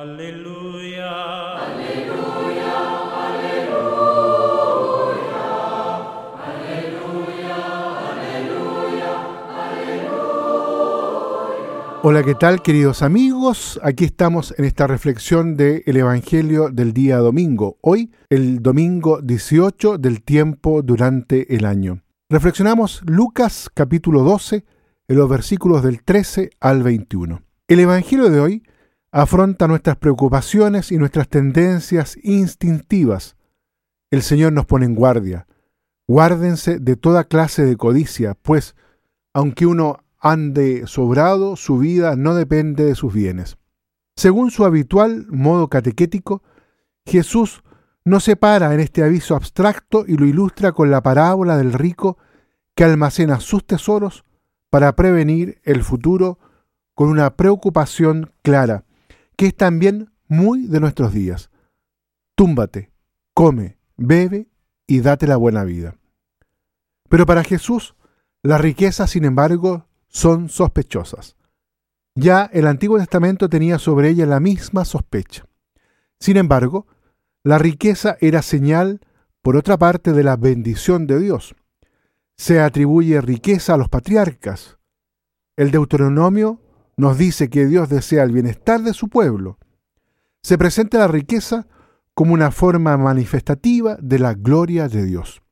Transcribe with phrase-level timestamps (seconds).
[0.00, 1.10] Aleluya.
[12.02, 13.78] Hola, ¿qué tal queridos amigos?
[13.82, 17.76] Aquí estamos en esta reflexión del Evangelio del día domingo.
[17.82, 22.00] Hoy, el domingo 18 del tiempo durante el año.
[22.30, 24.64] Reflexionamos Lucas capítulo 12,
[25.08, 27.42] en los versículos del 13 al 21.
[27.68, 28.62] El Evangelio de hoy
[29.12, 33.36] afronta nuestras preocupaciones y nuestras tendencias instintivas.
[34.10, 35.46] El Señor nos pone en guardia.
[36.06, 38.74] Guárdense de toda clase de codicia, pues,
[39.32, 43.56] aunque uno ande sobrado, su vida no depende de sus bienes.
[44.16, 46.42] Según su habitual modo catequético,
[47.06, 47.62] Jesús
[48.04, 52.18] no se para en este aviso abstracto y lo ilustra con la parábola del rico
[52.74, 54.24] que almacena sus tesoros
[54.68, 56.38] para prevenir el futuro
[56.94, 58.84] con una preocupación clara,
[59.40, 61.48] que es también muy de nuestros días.
[62.34, 62.92] Túmbate,
[63.32, 64.50] come, bebe
[64.86, 65.96] y date la buena vida.
[67.08, 67.94] Pero para Jesús,
[68.42, 71.36] la riqueza, sin embargo, son sospechosas.
[72.14, 75.46] Ya el Antiguo Testamento tenía sobre ella la misma sospecha.
[76.18, 76.86] Sin embargo,
[77.42, 79.00] la riqueza era señal,
[79.40, 81.54] por otra parte, de la bendición de Dios.
[82.36, 84.76] Se atribuye riqueza a los patriarcas.
[85.56, 86.60] El Deuteronomio
[87.00, 89.58] nos dice que Dios desea el bienestar de su pueblo.
[90.42, 91.66] Se presenta la riqueza
[92.14, 95.42] como una forma manifestativa de la gloria de Dios.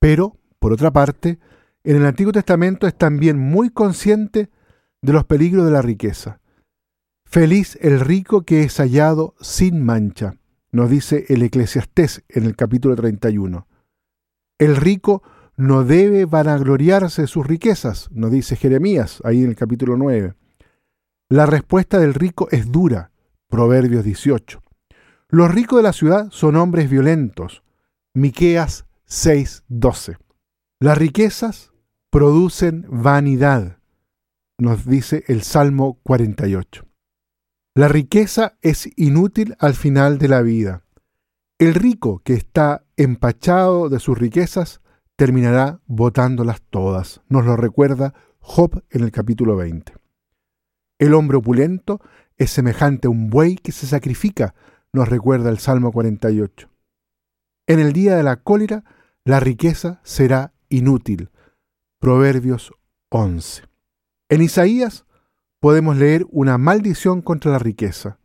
[0.00, 1.38] Pero, por otra parte,
[1.84, 4.50] en el Antiguo Testamento es también muy consciente
[5.00, 6.40] de los peligros de la riqueza.
[7.24, 10.34] Feliz el rico que es hallado sin mancha,
[10.72, 13.68] nos dice el Eclesiastés en el capítulo 31.
[14.58, 15.22] El rico
[15.60, 20.34] no debe vanagloriarse de sus riquezas, nos dice Jeremías ahí en el capítulo 9.
[21.28, 23.12] La respuesta del rico es dura,
[23.46, 24.62] Proverbios 18.
[25.28, 27.62] Los ricos de la ciudad son hombres violentos,
[28.14, 30.16] Miqueas 6:12.
[30.80, 31.72] Las riquezas
[32.08, 33.80] producen vanidad,
[34.56, 36.86] nos dice el Salmo 48.
[37.74, 40.84] La riqueza es inútil al final de la vida.
[41.58, 44.80] El rico que está empachado de sus riquezas
[45.20, 47.20] terminará botándolas todas.
[47.28, 49.92] Nos lo recuerda Job en el capítulo 20.
[50.98, 52.00] El hombre opulento
[52.38, 54.54] es semejante a un buey que se sacrifica,
[54.94, 56.70] nos recuerda el Salmo 48.
[57.66, 58.82] En el día de la cólera,
[59.22, 61.28] la riqueza será inútil,
[61.98, 62.72] Proverbios
[63.10, 63.64] 11.
[64.30, 65.04] En Isaías
[65.58, 68.18] podemos leer una maldición contra la riqueza.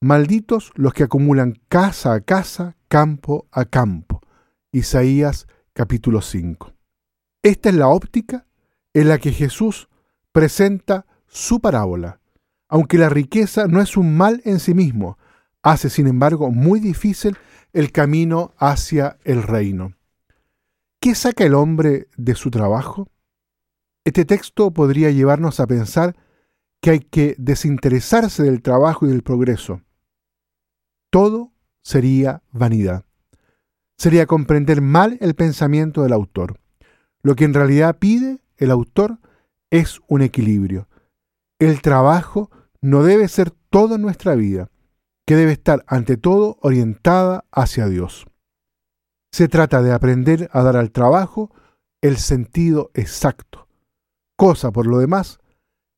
[0.00, 4.20] Malditos los que acumulan casa a casa, campo a campo.
[4.70, 6.72] Isaías capítulo 5.
[7.42, 8.46] Esta es la óptica
[8.94, 9.88] en la que Jesús
[10.32, 12.20] presenta su parábola.
[12.68, 15.18] Aunque la riqueza no es un mal en sí mismo,
[15.62, 17.36] hace sin embargo muy difícil
[17.72, 19.94] el camino hacia el reino.
[21.00, 23.08] ¿Qué saca el hombre de su trabajo?
[24.04, 26.16] Este texto podría llevarnos a pensar
[26.80, 29.82] que hay que desinteresarse del trabajo y del progreso.
[31.10, 31.52] Todo
[31.82, 33.04] sería vanidad.
[33.96, 36.58] Sería comprender mal el pensamiento del autor.
[37.22, 39.18] Lo que en realidad pide el autor
[39.70, 40.88] es un equilibrio.
[41.58, 42.50] El trabajo
[42.80, 44.70] no debe ser toda nuestra vida,
[45.26, 48.26] que debe estar ante todo orientada hacia Dios.
[49.32, 51.50] Se trata de aprender a dar al trabajo
[52.02, 53.68] el sentido exacto,
[54.36, 55.38] cosa por lo demás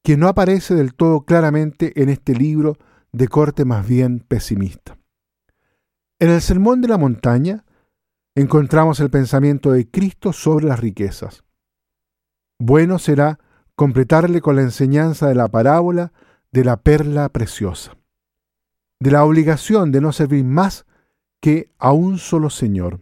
[0.06, 2.78] que no aparece del todo claramente en este libro
[3.10, 4.96] de corte más bien pesimista.
[6.20, 7.64] En el Sermón de la Montaña
[8.36, 11.42] encontramos el pensamiento de Cristo sobre las riquezas.
[12.58, 13.40] Bueno será
[13.74, 16.12] completarle con la enseñanza de la parábola
[16.52, 17.96] de la perla preciosa,
[19.00, 20.86] de la obligación de no servir más
[21.40, 23.00] que a un solo Señor,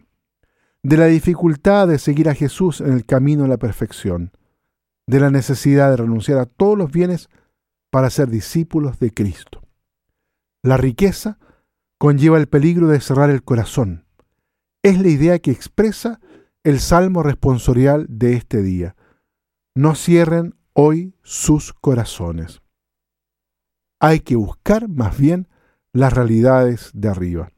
[0.83, 4.31] de la dificultad de seguir a Jesús en el camino a la perfección,
[5.05, 7.29] de la necesidad de renunciar a todos los bienes
[7.89, 9.61] para ser discípulos de Cristo.
[10.63, 11.39] La riqueza
[11.97, 14.04] conlleva el peligro de cerrar el corazón.
[14.85, 16.19] Es la idea que expresa
[16.63, 18.95] el salmo responsorial de este día.
[19.73, 22.61] No cierren hoy sus corazones.
[23.99, 25.47] Hay que buscar más bien
[25.91, 27.51] las realidades de arriba.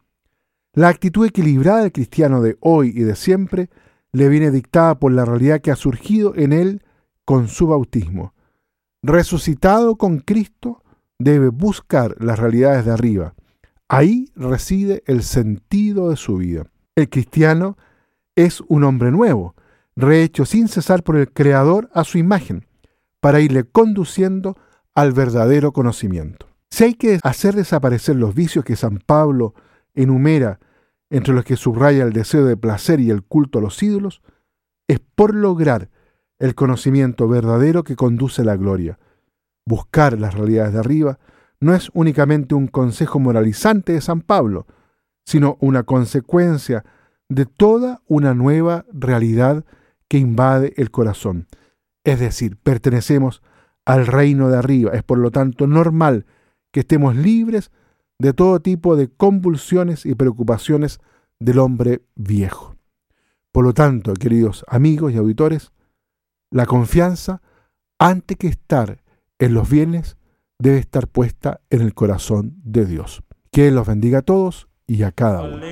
[0.71, 3.69] La actitud equilibrada del cristiano de hoy y de siempre
[4.13, 6.81] le viene dictada por la realidad que ha surgido en él
[7.25, 8.35] con su bautismo.
[9.03, 10.81] Resucitado con Cristo,
[11.19, 13.35] debe buscar las realidades de arriba.
[13.89, 16.71] Ahí reside el sentido de su vida.
[16.97, 17.77] El cristiano
[18.35, 19.55] es un hombre nuevo,
[19.95, 22.65] rehecho sin cesar por el Creador a su imagen,
[23.19, 24.57] para irle conduciendo
[24.95, 26.47] al verdadero conocimiento.
[26.71, 29.53] Si hay que hacer desaparecer los vicios que San Pablo
[29.93, 30.59] enumera,
[31.11, 34.23] entre los que subraya el deseo de placer y el culto a los ídolos,
[34.87, 35.91] es por lograr
[36.39, 38.97] el conocimiento verdadero que conduce a la gloria.
[39.67, 41.19] Buscar las realidades de arriba
[41.59, 44.65] no es únicamente un consejo moralizante de San Pablo,
[45.27, 46.85] sino una consecuencia
[47.27, 49.65] de toda una nueva realidad
[50.07, 51.47] que invade el corazón.
[52.05, 53.43] Es decir, pertenecemos
[53.85, 54.93] al reino de arriba.
[54.93, 56.25] Es por lo tanto normal
[56.71, 57.71] que estemos libres
[58.17, 61.01] de todo tipo de convulsiones y preocupaciones
[61.41, 62.77] del hombre viejo.
[63.51, 65.73] Por lo tanto, queridos amigos y auditores,
[66.51, 67.41] la confianza,
[67.99, 69.03] antes que estar
[69.39, 70.15] en los bienes,
[70.57, 73.23] debe estar puesta en el corazón de Dios.
[73.51, 75.67] Que los bendiga a todos y a cada uno.